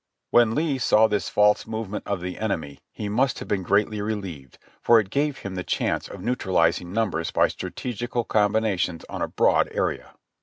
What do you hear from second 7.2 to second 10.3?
by strategical combinations on a broad area.